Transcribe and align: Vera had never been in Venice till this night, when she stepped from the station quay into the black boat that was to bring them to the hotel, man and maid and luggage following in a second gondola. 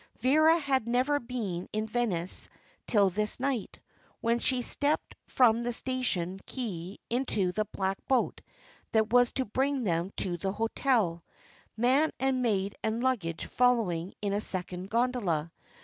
Vera 0.19 0.57
had 0.57 0.87
never 0.87 1.19
been 1.19 1.69
in 1.71 1.85
Venice 1.85 2.49
till 2.87 3.11
this 3.11 3.39
night, 3.39 3.79
when 4.19 4.39
she 4.39 4.63
stepped 4.63 5.13
from 5.27 5.61
the 5.61 5.71
station 5.71 6.39
quay 6.47 6.97
into 7.11 7.51
the 7.51 7.65
black 7.65 7.99
boat 8.07 8.41
that 8.93 9.13
was 9.13 9.31
to 9.33 9.45
bring 9.45 9.83
them 9.83 10.09
to 10.17 10.37
the 10.37 10.53
hotel, 10.53 11.23
man 11.77 12.09
and 12.19 12.41
maid 12.41 12.73
and 12.81 13.03
luggage 13.03 13.45
following 13.45 14.11
in 14.23 14.33
a 14.33 14.41
second 14.41 14.89
gondola. 14.89 15.51